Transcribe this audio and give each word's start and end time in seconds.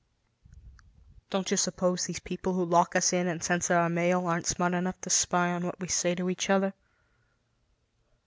"Don't 1.29 1.51
you 1.51 1.57
suppose 1.57 2.05
these 2.05 2.17
people 2.17 2.53
who 2.53 2.65
lock 2.65 2.95
us 2.95 3.13
in 3.13 3.27
and 3.27 3.43
censor 3.43 3.75
our 3.75 3.87
mail 3.87 4.25
aren't 4.25 4.47
smart 4.47 4.73
enough 4.73 4.99
to 5.01 5.11
spy 5.11 5.51
on 5.51 5.63
what 5.63 5.79
we 5.79 5.87
say 5.87 6.15
to 6.15 6.27
each 6.31 6.49
other?" 6.49 6.73